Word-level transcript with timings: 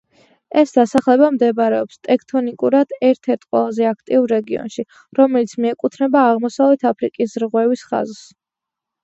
ეს 0.59 0.71
დასახლება 0.75 1.27
მდებარეობს 1.33 1.99
ტექტონიკურად 2.07 2.95
ერთ-ერთ 3.09 3.45
ყველაზე 3.51 3.87
აქტიურ 3.91 4.33
რეგიონში, 4.37 4.87
რომელიც 5.21 5.55
მიეკუთვნება 5.67 6.25
აღმოსავლეთ 6.33 6.89
აფრიკის 6.95 7.39
რღვევის 7.47 7.87
ხაზს. 7.93 8.27